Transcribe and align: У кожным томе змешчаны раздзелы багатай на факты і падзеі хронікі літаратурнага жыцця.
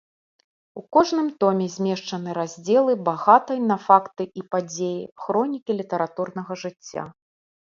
У 0.79 0.81
кожным 0.95 1.25
томе 1.43 1.67
змешчаны 1.73 2.29
раздзелы 2.37 2.95
багатай 3.09 3.59
на 3.73 3.77
факты 3.85 4.23
і 4.41 4.45
падзеі 4.57 4.97
хронікі 5.27 5.71
літаратурнага 5.83 6.61
жыцця. 6.65 7.03